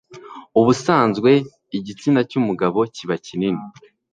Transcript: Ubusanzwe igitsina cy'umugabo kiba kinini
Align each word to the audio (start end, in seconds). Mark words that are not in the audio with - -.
Ubusanzwe 0.59 1.31
igitsina 1.77 2.21
cy'umugabo 2.29 2.79
kiba 2.95 3.15
kinini 3.25 3.63